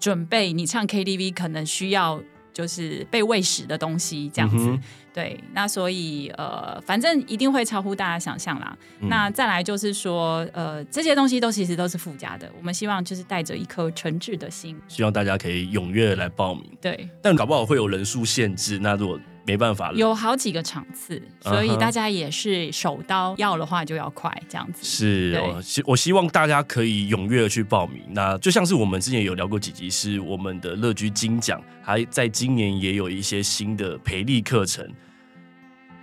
[0.00, 2.20] 准备你唱 KTV 可能需要
[2.52, 4.56] 就是被喂食的东西这样子。
[4.58, 4.82] 嗯
[5.14, 8.76] 对，那所以呃，反正一定会超乎大家想象啦。
[9.00, 12.50] 嗯、那再来就是说，呃，这些东西都其实都是附加的。
[12.58, 16.64] 我们希望就是带着一颗诚挚的心，希望大家可以踊跃来报名。
[16.80, 24.84] 对，但搞不好会有人数限制，那如果没办法了，有好几个场次，所以大家也是手刀要的话就要快这样子。
[24.84, 28.02] 是，我希我希望大家可以踊跃的去报名。
[28.10, 34.88] 那就像是我们之前有聊过几集，是我们的乐居金奖，还在今年也有一些新的培力课程。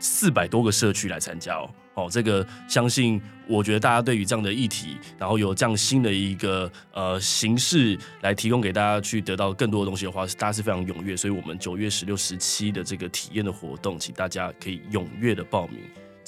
[0.02, 11.18] 四百多个社区来参加哦，哦，这个相信我觉得大家对于这样的议题，然后有这样新的一个呃形式来提供给大家去得到更多的东西的话，大家是非常踊跃。
[11.18, 15.80] 所以，我们九月十六、十七的这个体验的活动，请大家可以踊跃的报名。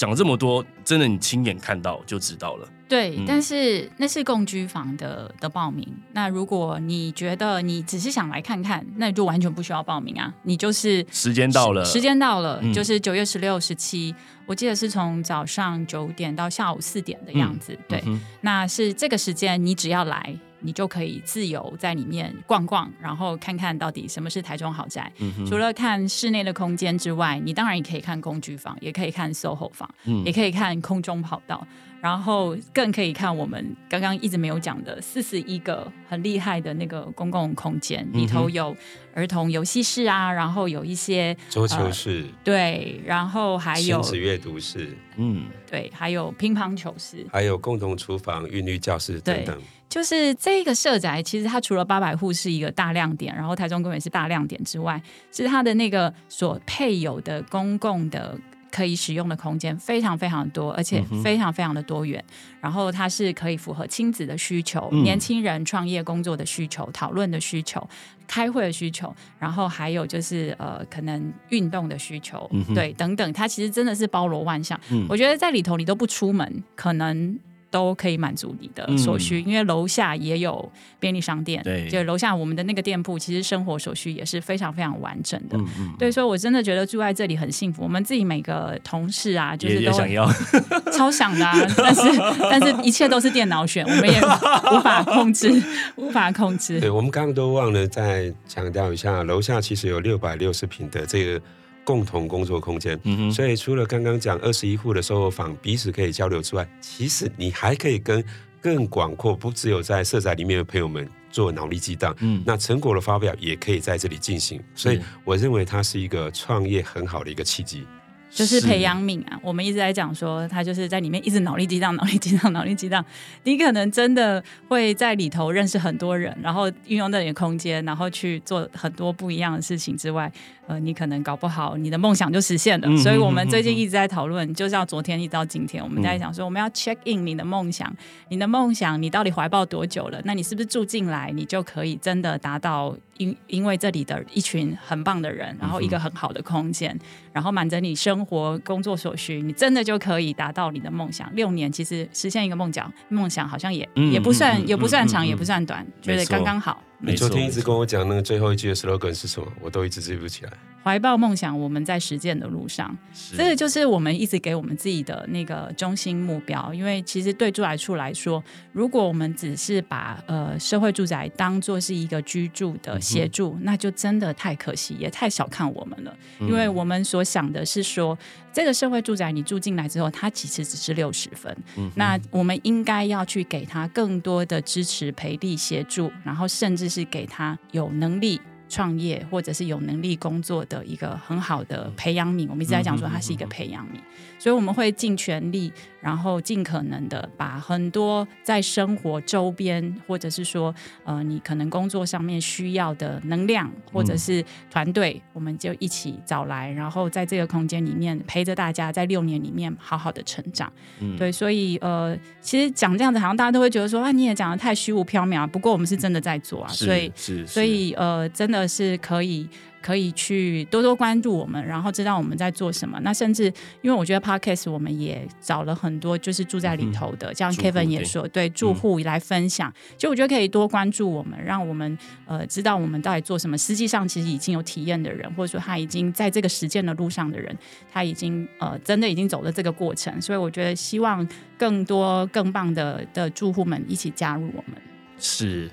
[0.01, 2.67] 讲这么多，真的你亲眼看到就知道了。
[2.89, 5.87] 对，嗯、但是那是共居房的的报名。
[6.13, 10.33] 那如果你觉得你只是想来看看，那你就完全不需要报名啊。
[10.41, 14.15] 你就是时间到了，时间到了，嗯、就是九月十六、十七，
[14.47, 17.73] 我记得是从早上九点到下午四点的样子。
[17.73, 20.35] 嗯、对，嗯、那是这个时间，你只要来。
[20.61, 25.11] 你就可以自由在里面逛逛，然后看看到底什么是台中豪宅。
[25.19, 31.67] 嗯、除了看室内的空间之外，你当然也可以看工具房，也可以看 SOHO 房，嗯、也可以看空中跑道。
[32.01, 38.75] 然后更可以看我们刚刚一直没有讲的四十一个很厉害的那个公共空间，里头有
[39.13, 49.61] 儿童游戏室啊，然后有一些桌球室，呃，对，然后还有亲子阅读室，嗯，对，还有乒乓球室，还有共同厨房、韵律教室等等。
[49.91, 54.99] 就是这个社宅，其实它除了八百户是一个大亮点，然后台中公园是大亮点之外，
[55.31, 58.35] 是它的那个所配有的公共的。
[58.73, 62.23] 可以使用的空间非常非常多，而且非常非常的多元。
[62.29, 67.85] 嗯、然后它是可以符合亲子的需求、嗯、年轻人创业工作的需求、讨论的需求、
[68.25, 74.79] 开会的需求，然后还有就是呃可能运动的需求，嗯、对等等，它其实真的是包罗万象。
[74.89, 77.37] 嗯、我觉得在里头你都不出门，可能。
[77.71, 85.57] 都可以满足你的所需，嗯、因为楼下也有便利商店，对，就楼下我们的那个店铺，其实生活所需也是非常非常完整的。
[85.57, 87.81] 嗯嗯、对，所以我真的觉得住在这里很幸福。
[87.81, 90.29] 我们自己每个同事啊，就是都想要
[90.91, 92.01] 超想的、啊，但是
[92.51, 95.63] 但是一切都是电脑选，我们也无法控制，
[95.95, 96.77] 无法控制。
[96.79, 101.41] 对，我们刚刚都忘了再强调一下，楼下其实有六百六十平的这个。
[101.83, 103.31] 共同工作空间，嗯、哼。
[103.31, 108.23] 所以除了刚刚讲二十一户的 SOHO 房彼此可以交流之外，其实你还可以跟
[108.61, 117.85] 更广阔，不只有在社宅里面的朋友们做脑力激荡，嗯，那成果的发表也可以在这里进行，所以我认为它是一个创业很好的一个契机。
[118.31, 123.03] 就是培养皿啊，我们一直在讲说，他就是在里面一直脑力激荡、脑力激荡、脑力激荡。
[123.43, 130.31] 你可能真的会在里头认识很多人，然后运用那里的空间，然后去做很多不一样的事情之外，
[130.65, 132.87] 呃，你可能搞不好你的梦想就实现了。
[132.87, 137.93] 嗯、所以我们最近一直在讨论，嗯、就像昨天一直到今天，我们在讲说，我们要 check in 你的梦想，
[138.29, 140.21] 你的梦想你到底怀抱多久了？
[140.23, 142.95] 那你是不是住进来，你就可以真的达到？
[143.21, 146.99] 因因为这里的一群很棒的人，然后一个很好的空间，嗯、
[147.33, 151.33] 然后满足你生活工作所需，你真的就可以达到你的梦想。
[151.35, 156.81] 六年其实实现一个梦想，梦想好像也、嗯、也不算、嗯、也不算长，嗯、也不算短，觉得刚刚好。
[157.03, 159.47] 你昨天一直跟我讲那个最后一句的 slogan 是什么？
[159.59, 160.51] 我都一直记不起来。
[160.83, 162.95] 怀抱梦想，我们在实践的路上。
[163.13, 166.73] 是这个就是我们一直给我们自己的那个中心目标。
[166.73, 176.15] 因为其实对住宅处来说，如果我们只是把呃社会住宅当做是一个居住的协助，嗯、那就真的太可惜，也太小看我们了。
[176.39, 178.17] 嗯、因为我们所想的是说，
[178.53, 181.55] 这个社会住宅你住进来之后，它其实只是六十分。
[181.77, 188.39] 嗯、那我们应该要去给他更多的支持、培力、协助，然后甚至是给他有能力
[188.71, 192.47] 创业或者是有能力工作的一个很好的培养皿。
[192.49, 193.99] 我们一直在讲说它是一个培养皿，
[194.39, 195.71] 所以我们会尽全力。
[196.01, 210.73] 然后尽可能的把很多在生活周边，或者是说，呃，你可能工作上面需要的能量，或者是团队，我们就一起找来，然后在这个空间里面陪着大家，在六年里面好好的成长。
[211.01, 215.45] 嗯，对，所以呃，其实讲这样子，好像大家都会觉得说，啊，你也讲的太虚无缥缈。
[215.45, 219.47] 不过我们是真的在做啊，所以是，所以呃，真的是可以。
[219.81, 222.99] 可以去多多关注我们，然后知道我们在做什么。
[222.99, 223.45] 那甚至
[223.81, 229.73] 因为我觉得 Podcast 我们也找了很多就是住在里头的，嗯、像 Kevin 也说，对住户来分享。
[229.97, 231.97] 就、嗯、我觉得可以多关注我们，让我们
[232.27, 233.57] 呃知道我们到底做什么。
[233.57, 237.57] 实际上其实已经有体验的人，或者说他已经在这个实践的路上的人，
[237.91, 240.21] 他已经呃真的已经走了这个过程。
[240.21, 244.79] 所以我觉得希望更多更棒的的住户们一起加入我们。
[245.17, 245.71] 是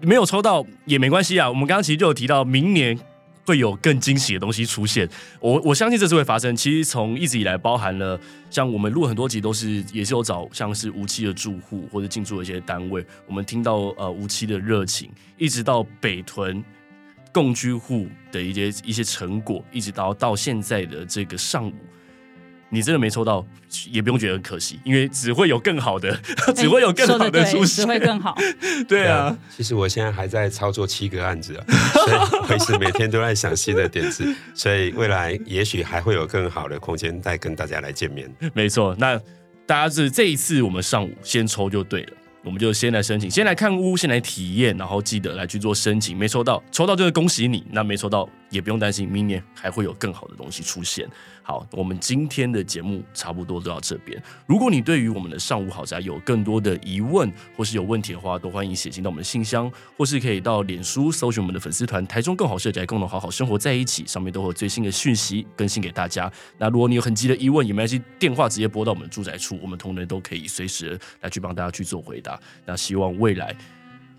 [0.00, 1.48] 没有抽到也没关系啊。
[1.48, 2.98] 我们刚刚其实就有提到明年。
[3.48, 5.08] 会有更惊喜的东西出现，
[5.40, 6.54] 我我相信这次会发生。
[6.54, 8.20] 其实从一直以来，包含了
[8.50, 16.62] 像我们录很多集，都是也是有找像是无期的住户或者进驻的一些单位，我们听到呃无期的热情，一直到北屯
[17.32, 21.74] 共居户的一些一些成果，一直到到现在的这个上午。
[22.70, 23.46] 你真的没抽到，
[23.90, 26.10] 也不用觉得很可惜，因为只会有更好的，
[26.46, 28.36] 欸、只会有更好的出现，只会更好。
[28.86, 31.64] 对啊，其实我现在还在操作七个案子啊，
[32.60, 38.30] 所以每天都在想新的点子，所以未来也许还会有更好的空间再跟大家来见面。
[38.52, 39.18] 没错，那
[39.66, 42.12] 大家是这一次我们上午先抽就对了。
[42.44, 46.16] 我们就先来申请，先来看屋，先来体验，然后记得来去做申请。
[46.16, 51.06] 没抽到，抽到就是恭喜你；那没抽到也不用担心，明年还会有更好的东西出现。
[51.48, 54.22] 好，我们今天的节目差不多都到这边。
[54.44, 66.30] 如果你对于我们的上午好宅有更多的疑问，或是有问题的话，都欢迎写信到我们的信箱，或是可以到脸书搜寻我们的粉丝团“台中更好社宅”，共同好好生活在一起，上面都会有最新的讯息更新给大家。
[66.58, 72.38] 那如果你有很急的疑问，也没关系，电话直接拨到我们的住宅处，我们同仁都可以随时来去帮大家去做回答。
[72.66, 73.56] 那希望未来，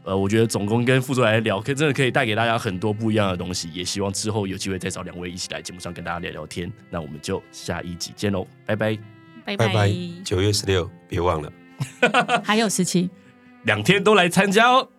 [0.03, 3.69] 呃，我觉得总工跟副总来聊，可真的可以带给大家很多不一样的东西。
[3.73, 6.71] 也希望之后有机会再找两位一起来节目上跟大家聊聊天。
[6.89, 8.97] 那我们就下一集见喽，拜拜，
[9.45, 9.91] 拜拜拜，
[10.23, 11.51] 九月十六别忘了，
[12.43, 13.09] 还有十七，
[13.63, 14.89] 两天都来参加哦。